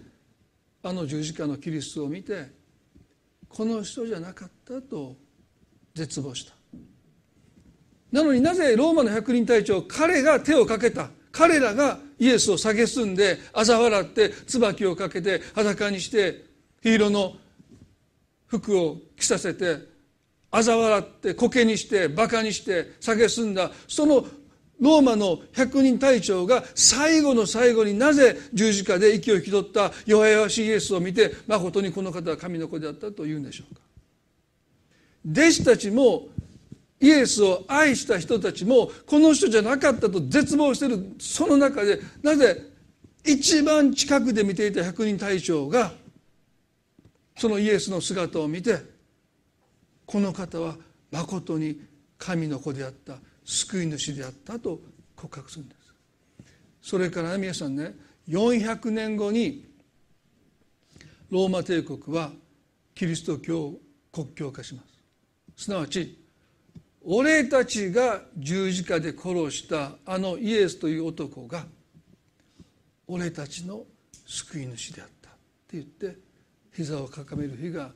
[0.83, 2.51] あの十字架のキリストを見て
[3.49, 5.17] この人じゃなかったと
[5.95, 6.55] 絶望した。
[8.11, 16.45] なのになぜローマの百人隊長彼が手をかけた彼らがイエスを蔑んで嘲笑って椿をかけて裸にして
[16.83, 17.37] 黄色の
[18.47, 19.79] 服を着させて
[20.51, 23.71] 嘲笑って苔にして馬鹿にして蔑んだ。
[23.89, 24.27] その
[24.83, 33.81] ローマの百人隊長が最後の最後になぜ十字架で息を引き取った弱々しいイエスを見て誠にこの方は神の子であったと言うんでしょうか。
[35.25, 36.27] 弟子たちも
[36.99, 41.15] イエスを愛した人たちもこの人じゃなかったと絶望している。
[41.21, 42.67] その中でなぜ
[43.25, 45.93] 一番近くで見ていた百人隊長が
[47.39, 48.79] そのイエスの姿を見て
[50.07, 50.75] この方は
[51.13, 51.81] 誠に
[52.19, 53.15] 神の子であった。
[53.45, 54.81] 救い主であったと
[55.17, 55.83] 告白するんです。
[56.81, 57.95] それから皆さんね
[58.29, 59.65] 400年後に
[61.31, 62.33] ローマ帝国は
[62.95, 63.81] キリスト教を
[64.13, 64.83] 国教化しま
[65.57, 65.65] す。
[65.65, 66.19] すなわち
[67.05, 71.65] 俺たちが十字架で殺したあのイエスという男が
[73.07, 73.85] 俺たちの
[74.27, 75.31] 救い主であった。
[75.31, 75.39] って
[75.73, 76.17] 言って
[76.73, 77.91] 膝をかかめる日が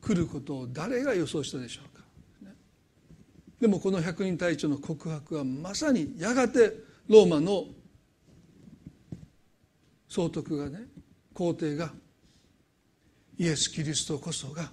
[0.00, 1.91] 来ることを誰が予想したでしょう？
[3.62, 6.72] でもこの百人隊長の告白はまさにやがて
[7.08, 7.66] ローマの
[10.08, 10.80] 総督がね
[11.32, 11.92] 皇帝が
[13.38, 14.68] イエス・キリストこそが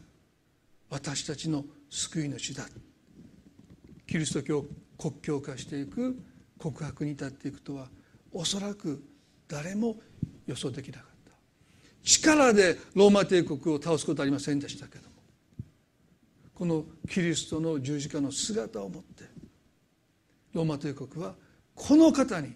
[0.89, 2.63] 私たちの救い主だ。
[4.07, 4.65] キリスト教
[4.97, 6.17] 国教化していく
[6.57, 7.89] 告白に至っていくとは
[8.31, 9.03] おそらく
[9.47, 9.97] 誰も
[10.47, 11.33] 予想できなかった
[12.03, 15.08] 力でローマ帝国を倒すことはありませんでしたけど。
[16.59, 19.23] このキリストの十字架の姿を持って
[20.51, 21.33] ローマ帝国は
[21.73, 22.53] この方に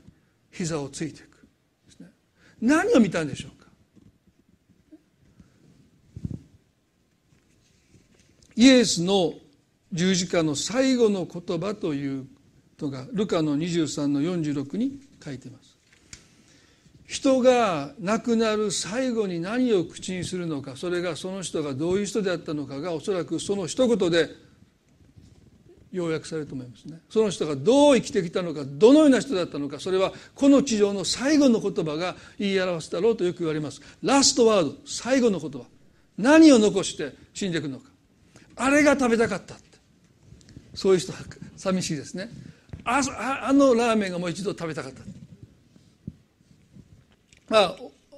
[0.51, 1.47] 膝をついていく、
[2.59, 3.69] 何を見たんでしょうか？
[8.57, 9.35] イエスの
[9.93, 12.27] 十字架の最後の言葉という
[12.81, 15.72] のがルカの23の46に書いています。
[17.13, 24.29] 人が亡くなる最後に何を口にするのかそれがその人がどういう人であったのかがおそらくその一言で
[25.91, 26.99] 要約されると思いますね。
[27.07, 33.79] その人がどう生きてきたのかどのような人だったのかそれはこの地上の最後の言葉が言い表すだろうとよく言われます。
[34.01, 35.67] ラストワード最後の言葉。
[36.17, 37.85] 何を残して死んでいくのか。
[38.55, 39.55] あれが食べたかった
[40.73, 41.19] そういう人は
[41.57, 42.29] 寂しいですね。
[42.83, 43.01] あ
[43.43, 45.01] あのラーメンがもう一度食べたかった
[47.49, 47.75] まあ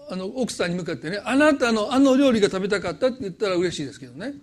[0.10, 4.34] あの奥さんに向かってねあなたのあの料理が食べたかったって言ったら嬉しいですけどね。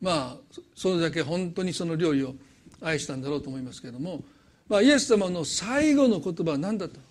[0.00, 2.34] まあそれだけ本当にその料理を
[2.80, 4.24] 愛したんだろうと思いますけれども、
[4.68, 7.04] まあ、イエス様の最後の言葉は何だったの？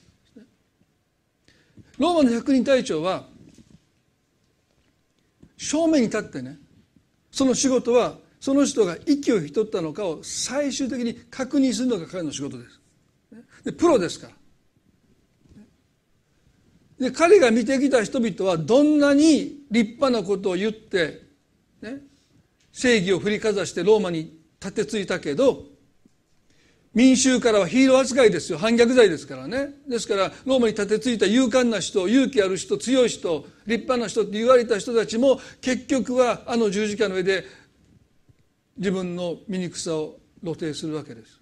[1.97, 3.25] ローマの百人隊長は
[5.55, 6.57] 正面に立ってね
[7.31, 12.81] その仕事はその人が息を引き取ったのかを最終的に確認するのが彼の仕事です。
[13.63, 14.33] でプロですから。
[17.01, 21.23] で彼が見てきた人々はどんなに立派なことを言って、
[21.81, 21.97] ね、
[22.71, 25.63] 正義を振りかざしてローマに立てついたけど
[26.93, 37.45] 民衆からはヒーロー扱いですよ反逆罪ですからねですからローマに立てついた勇敢な人勇気ある人強い人立派な人って言われた人たちも結局はあの十字架の上で
[38.77, 41.40] 自分の醜さを露呈するわけです。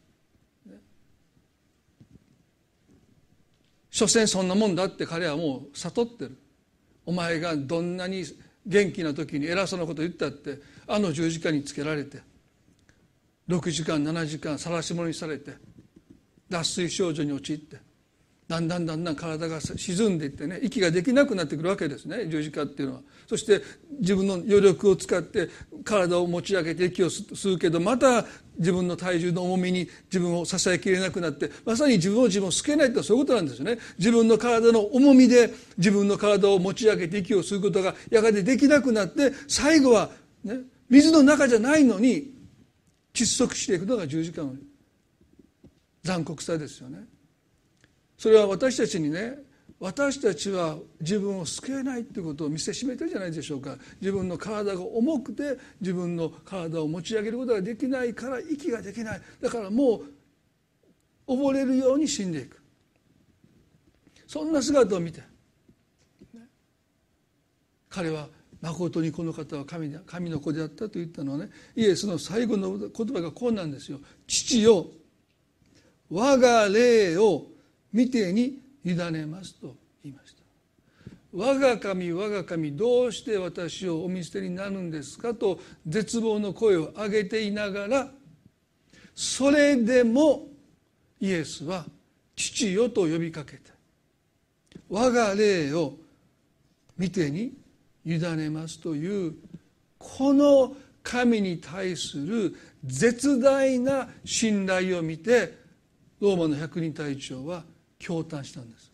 [3.99, 6.37] 所詮そんなもんだって彼はもう悟ってる。
[7.05, 8.23] お前がどんなに
[8.65, 12.19] 元気な時に偉そうなこと言ったってあの十字架につけられて
[13.49, 15.51] 6時間7時間晒し者にされて
[16.49, 17.77] 脱水症状に陥って
[18.47, 23.01] だんだんだんだん体が沈んでいってね息ができなくなってくるわけですね十字架っていうのは。
[23.27, 23.61] そして
[23.99, 25.49] 自分の余力を使って
[25.83, 28.25] 体を持ち上げて息を吸うけどまた
[28.59, 33.79] 自分の体重の重みに自分を支えきれなくなってまさに自分を自分を救えないってそういうことなんですよね。
[33.97, 40.11] 自分の体の重みで自分の体を持ち上げて息を吸うことがやがてできなくなって最後は
[40.43, 42.33] ね水の中じゃないのに
[43.13, 44.53] 窒息していくのが十字架の
[46.03, 46.99] 残酷さですよね。
[48.17, 49.37] それは私たちにね
[49.79, 53.77] 私たちは自分を救えないということを見せしめてるじゃないでしょうか。
[54.01, 59.21] 自分の体が重くて自分の体を持ち上げることができないから息ができない。
[59.41, 60.01] だからも
[61.27, 62.61] う溺れるように死んでいく。
[64.27, 65.23] そんな姿を見て。
[67.87, 68.27] 彼は
[68.61, 71.49] 誠にこの方は神神の子であったと言ったのはね。
[71.77, 74.91] イエスの最後の言葉がこうなんですよ「父よ
[76.09, 77.47] 我が霊を
[77.93, 80.43] 見てに委ねます」と言いました
[81.33, 88.13] 「我が神我が神どうして私をお見捨てになるんですか?」と絶望の声を上げていながら
[89.15, 90.47] それでも
[91.19, 91.85] イエスは
[92.35, 93.71] 「父よ」と呼びかけて
[94.87, 95.97] 我が霊を
[96.97, 97.53] 見てに
[98.05, 99.35] 委ねますという
[99.97, 105.57] この神に対する絶大な信頼を見て
[106.19, 107.63] ローマの百人隊長は
[107.99, 108.91] 驚嘆したんです。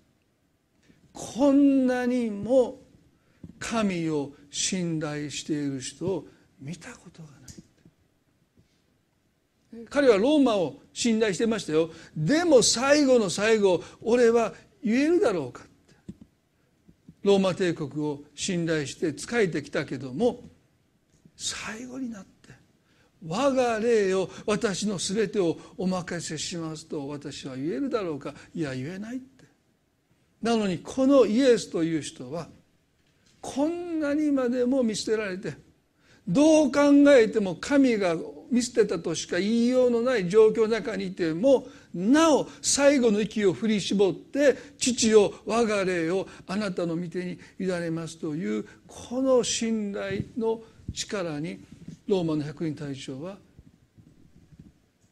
[1.14, 2.82] こんなにも
[3.60, 6.28] 神を信頼している人を
[6.60, 7.46] 見たことがない。
[9.90, 11.90] 彼はローマを信頼してましたよ。
[12.16, 15.72] でも最後の最後俺は言えるだろうかって。
[17.24, 20.44] ローマ帝国を信頼して仕えてきたけども
[21.36, 22.35] 最後になって
[23.28, 28.34] 我が霊を私の全てをお任せしますと私は言えるだろうか？
[28.54, 29.46] いや言えないって。
[30.42, 32.48] なのにこのイエスという人は
[33.42, 35.56] こんなにまでも見捨てられて
[36.28, 38.16] どう考えても神が
[38.52, 50.62] 見捨てたとしか言いようのない状況の中にいてもなお最後の息を振り絞って父よ我が霊をあなたの御手に委ねますというこの信頼の
[50.94, 51.60] 力に
[52.08, 53.38] ローマの百人隊長は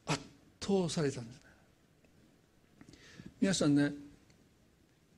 [0.05, 0.19] 圧
[0.61, 1.41] 倒されたんです。
[3.41, 3.91] 皆さんね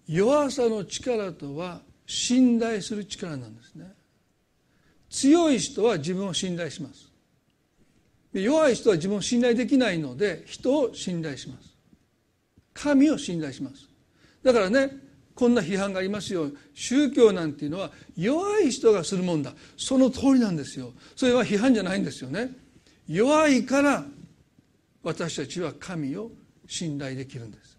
[0.08, 3.92] 弱さの力とは信頼する力なんですね。
[5.10, 7.12] 強い人は自分を信頼します。
[8.34, 11.76] 弱い人は自分を信頼できないので人を信頼します。
[12.74, 13.88] 神を信頼します。
[14.44, 15.05] だからね
[15.36, 16.50] こんな批判がありますよ。
[16.74, 19.54] 宗教なんていうのは弱い人がするもんだ。
[19.78, 20.94] その通りなんですよ。
[21.16, 22.52] それは批判じゃないんですよね。
[23.08, 24.06] 弱いから
[25.04, 26.32] 私たちは神を
[26.68, 27.78] 信頼できるんです。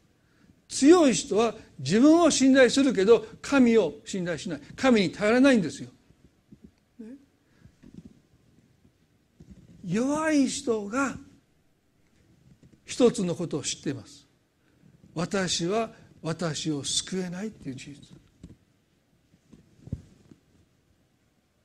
[0.69, 4.61] 強い人は自分を信頼するけど神を信頼しない。
[4.77, 5.89] 神に頼らないんですよ。
[9.83, 11.17] 弱い人が
[12.85, 14.27] 一つのことを知っています。
[15.15, 15.91] 私は
[16.23, 18.17] 私を救えないっていう事実。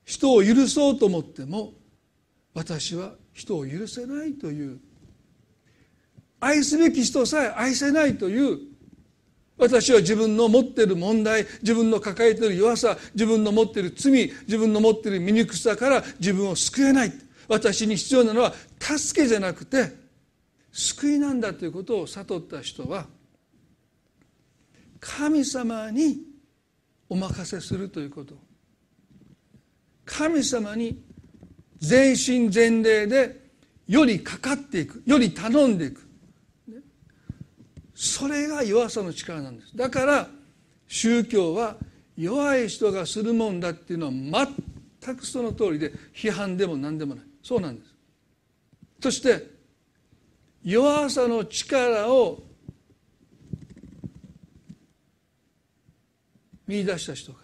[0.06, 1.74] 人を許そうと思っても
[2.54, 4.80] 私は人を許せないという。
[6.40, 8.60] 愛すべき人さえ愛せないという。
[9.58, 17.14] 私は自分の持っている問題自分の抱えている弱さ自分の持っている罪自分の持っている醜さから自分を救えない。
[17.48, 19.94] 私に必要なのは助けじゃなくて
[20.72, 23.06] 救いなんだということを悟った人は
[25.02, 26.20] 神様に
[27.10, 28.36] お任せするということ。
[30.06, 31.04] 神様に
[31.80, 33.42] 全身全霊で
[33.88, 36.08] よりかかっていくより頼んでいく。
[37.96, 39.76] それが弱さの力なんです。
[39.76, 40.28] だから
[40.88, 41.76] 宗教は
[42.16, 44.48] 弱い人がするもんだっていうのは
[45.02, 47.26] 全くその通りで批判でも何でもない。
[47.42, 47.96] そうなんです。
[49.02, 49.48] そして
[50.64, 52.44] 弱さの力を
[56.72, 57.40] 見出した人が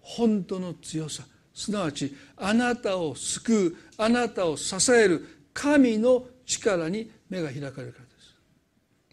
[0.00, 1.24] 本当の強さ。
[1.52, 8.34] すなわちあなたを救うあなたを支える神の力に目が開かれるからです。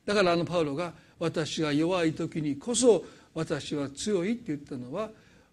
[0.05, 5.09] だからあのパウロが私が弱い時にこそ私は強いって言ったのは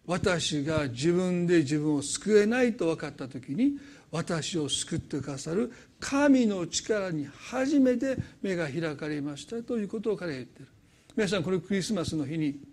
[0.06, 3.78] 私が自分で自分を救えないと分かった時に
[4.10, 10.68] 私を救ってくださる神の力に初めて目が開かれましたということを彼は言ってる。
[11.16, 12.71] 皆さんこれクリスマスの日に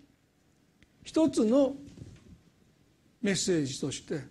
[1.09, 1.73] 一つの
[3.19, 4.21] メッセージとして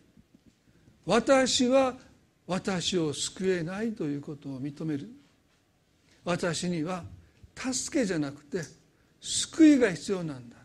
[1.04, 1.96] 私は
[2.46, 5.10] 私を救えないということを認める。
[6.24, 7.02] 私には
[7.56, 8.60] 助けじゃなくて
[9.20, 10.57] 救いが必要なんだ。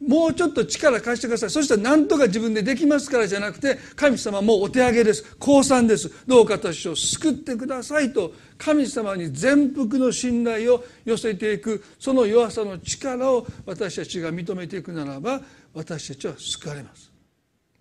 [0.00, 1.50] もうちょっと力貸してください。
[1.50, 5.36] そしたら何とか自分でできますからじゃなくて神様もうお手上げです。
[5.38, 6.10] 降参です。
[6.26, 15.40] どうか私を救ってくださいと神様に全幅の信頼を寄せていくその弱さの力を私たちが認めていくならば
[15.74, 17.10] 私たちは救われます。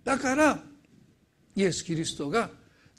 [0.03, 0.59] だから
[1.55, 2.49] イエス・キリストが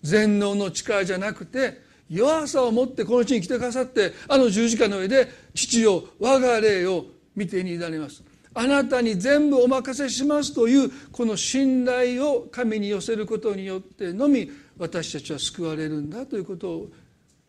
[0.00, 8.22] 全能の力じゃなくて弱さを持ってこの地に来てくださってあの十字架の上で父よ我が霊を見てに委ねます。
[8.58, 16.90] あなたに全部お任せしますというこの信頼を神に寄せることによってのみ私たちは救われるんだということを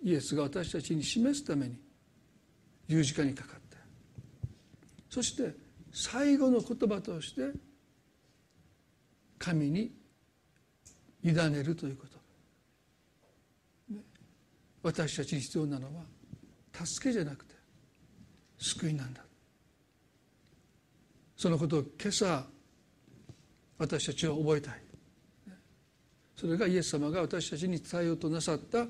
[0.03, 1.80] イエスが私たちに示すために
[2.88, 3.78] 十字架にかかった。
[5.10, 5.55] そして
[5.91, 7.57] 最後の言葉として
[9.39, 9.91] 神に
[11.24, 12.20] 委ねるということ。
[14.84, 16.03] 私たちに必要なのは
[16.86, 17.55] 助けじゃなくて
[18.60, 19.24] 救いなんだ
[21.40, 22.44] そのことを今朝
[23.78, 24.74] 私たちは覚えたい。
[26.36, 28.86] それがイエス様が私たちに伝えようとなさった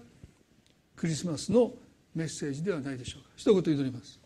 [0.96, 1.72] クリスマスの
[2.16, 3.30] メッセージではないでしょうか。
[3.36, 4.20] 一言祈ります。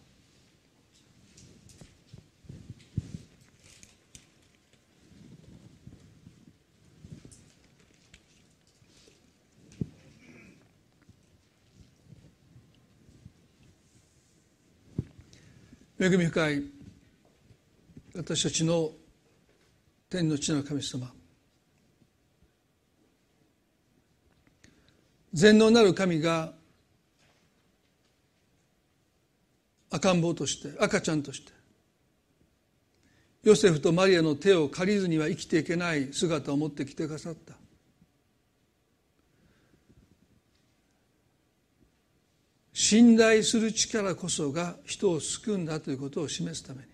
[15.99, 16.82] 恵み深い
[18.15, 18.91] 私たちの
[20.09, 21.11] 天の地の神様。
[25.33, 26.53] 全能なる神が
[29.89, 31.51] 赤ん坊として赤ちゃんとして
[33.43, 37.55] ヨセフとマリアの手を借りずには生きていけない姿を持ってきてくださった。
[42.71, 46.92] 信頼する力こそが人を救うんだということを示すために。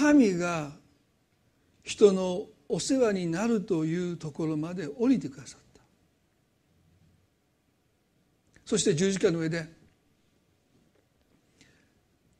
[0.00, 0.72] 神が
[1.82, 5.82] 人のお世話になるというところまで降りてくださった。
[8.64, 9.68] そして十字架の上で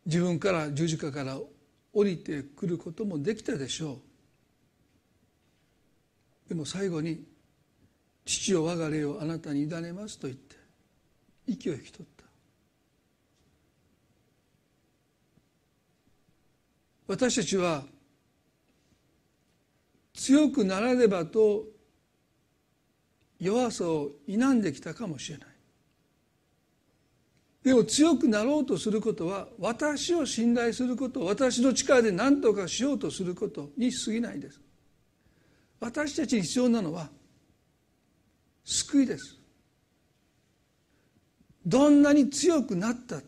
[0.07, 1.39] 自分から十字架から
[1.93, 4.01] 降りてくることもできたでしょ
[6.47, 6.49] う。
[6.49, 7.27] でも最後に
[8.25, 10.57] 父よ我が霊をあなたに委ねますと言って
[11.47, 12.20] 息を引き取った。
[17.11, 17.83] 私たちは
[20.15, 21.65] 強くならねばと
[23.41, 25.49] 弱さを否んできたかもしれない。
[27.65, 34.61] でも強くなろうとすることは私を信頼すること私の力で何とかしようとすることに過ぎないです。
[35.81, 37.09] 私たちに必要なのは
[38.65, 39.37] 救いです。
[41.67, 43.21] どんなに強くなった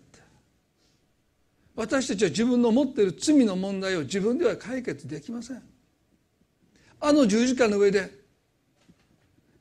[1.74, 5.62] 私たちは自分の持っている罪の問題を自分では解決できません。
[7.00, 8.10] あの十字架の上で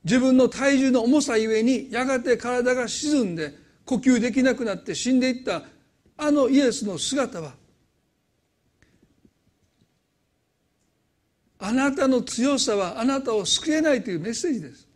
[0.03, 3.55] 自分の体重の重さゆえにやがて体が沈んで
[3.86, 5.64] 呼吸できなくなって死んでいった
[6.18, 7.53] あのイエスの姿は
[11.59, 14.88] あなたの強さはあなたを救えないというメッセージです。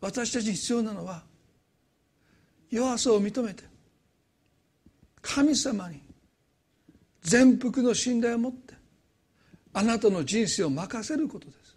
[0.00, 1.22] 私たちに必要なのは
[2.70, 3.64] 弱さを認めて
[5.26, 6.00] 神様に
[7.20, 8.74] 全幅の信頼を持って
[9.72, 11.76] あなたの人生を任せることです。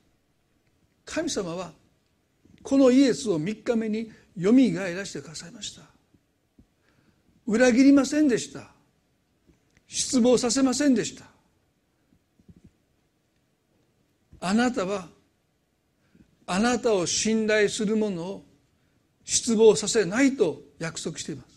[1.04, 1.72] 神様は
[2.62, 5.82] このイエスを3日目によみがえらせてくださいました。
[7.48, 8.70] 裏切りませんでした。
[9.88, 11.26] 失望させませんでした。
[14.42, 15.08] あなたは
[16.46, 18.46] あなたを信頼する者を
[19.26, 21.49] 失望させないと約束しています。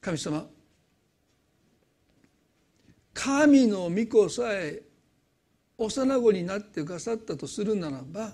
[0.00, 0.46] 神様
[3.14, 4.82] 神の御子さえ
[5.76, 8.32] 幼子になってくださったとするならば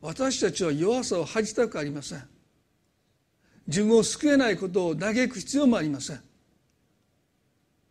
[0.00, 2.22] 私たちは弱さを恥じたくありません。
[3.66, 6.20] 自分を救えないことを嘆く必要もありません。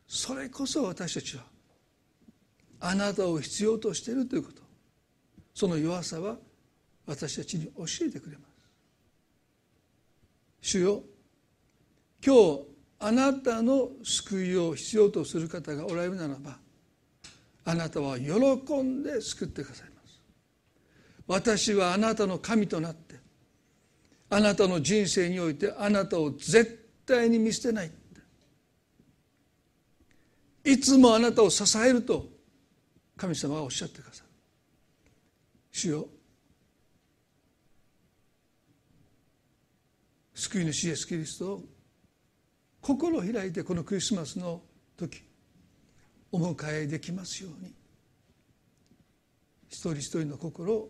[0.07, 1.43] それこそ私たちは
[2.79, 4.61] あなたを必要としているということ。
[5.53, 6.37] その弱さは
[7.05, 8.55] 私たちに教えてくれます。
[10.61, 11.03] 主よ
[12.23, 12.61] 今日
[12.99, 16.57] あなたの救いを必要とする方がおられるならば
[17.65, 18.33] あなたは喜
[18.81, 20.21] んで救ってくださいます。
[21.27, 23.15] 私はあなたの神となって
[24.29, 27.91] あなたの人生においてあなたを絶対に見捨てない
[30.63, 32.27] いつもあなたを支えると
[33.15, 34.29] 神様がおっしゃってくださる。
[35.71, 36.07] 主よ
[40.33, 41.63] 救い主イエス・キリストを
[42.85, 44.61] 心を開いてこのクリスマスの
[44.95, 45.23] 時
[46.31, 47.73] お迎えできますように
[49.69, 50.89] 一人一人の心を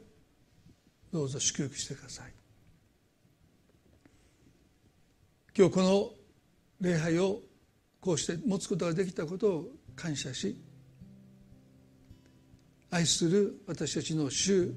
[1.14, 2.34] どうぞ祝福してください
[5.58, 6.10] 今日この
[6.82, 7.40] 礼拝を
[8.02, 10.62] こうして持つことができたことを感謝し
[12.92, 14.74] 愛する私たちの主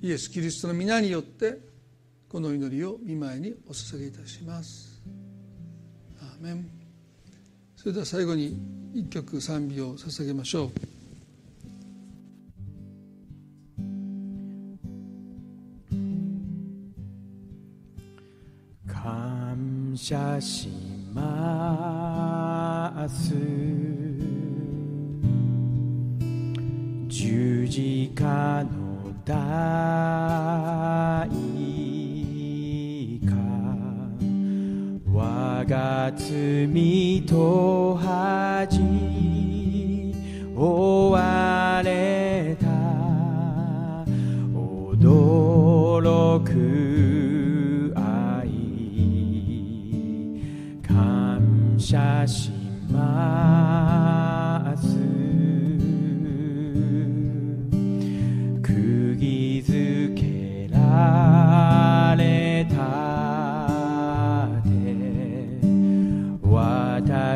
[0.00, 1.58] イエス・キリストの皆によって
[2.28, 4.91] この祈りを見舞いにお捧げいたします。
[6.42, 6.68] メン
[7.76, 8.58] それでは最後に
[8.92, 10.70] 一曲賛美を捧げましょう。
[18.86, 20.68] 感謝し
[21.14, 23.32] ます。
[27.06, 30.02] 十字架の代
[35.64, 38.80] が罪と恥
[40.54, 42.66] 追われた。
[44.94, 48.50] 驚く愛。
[50.86, 52.51] 感謝し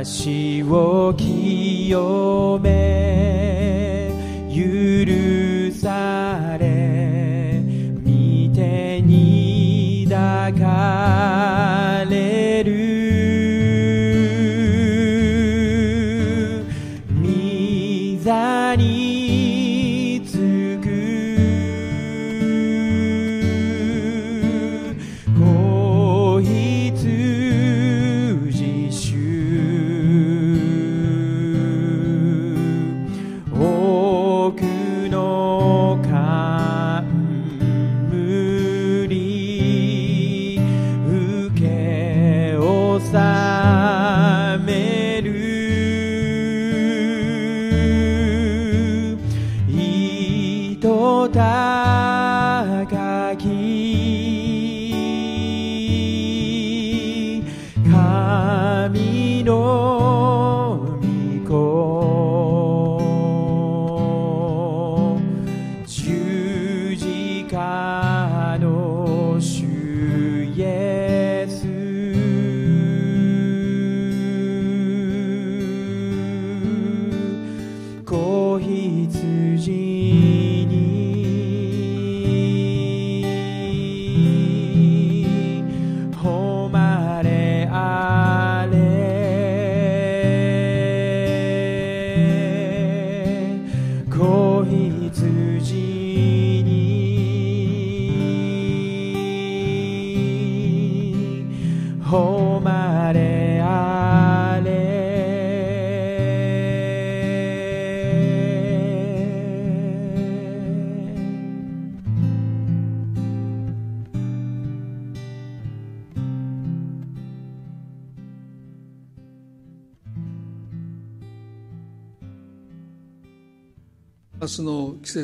[0.04, 3.25] 私を清め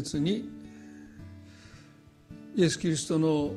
[0.01, 0.49] 節に
[2.57, 3.55] イエス・キリストの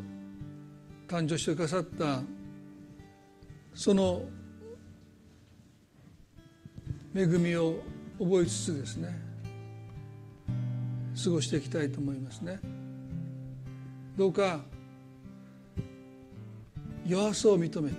[1.08, 2.22] 誕生してくださった
[3.74, 4.24] その
[7.14, 7.82] 恵みを
[8.20, 9.18] 覚えつつですね
[11.24, 12.60] 過ごしていきたいと思いますね。
[14.18, 14.60] どうか
[17.06, 17.96] 弱さを認めて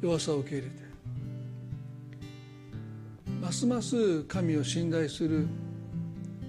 [0.00, 0.82] 弱さを受け入れて
[3.40, 5.46] ますます神を信頼する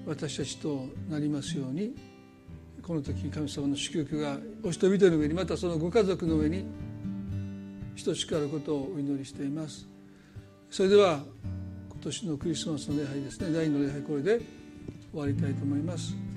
[0.09, 1.93] 私たちとなりますように
[2.81, 6.65] この時神様の祝福がお人々の上にまたそのご家族の上に
[8.03, 9.87] 等しくあることをお祈りしています。
[10.71, 11.19] それでは
[11.89, 14.39] 今年のクリスマスの礼拝ですね第2の礼拝これで
[15.11, 16.28] 終わりたいと思います。